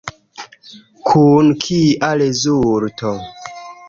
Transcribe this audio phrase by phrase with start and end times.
[1.09, 3.13] Kun kia rezulto?